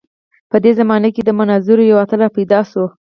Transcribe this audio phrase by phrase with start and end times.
[0.49, 2.85] په دې زمانه کې د مناظرو یو اتل راپیدا شو.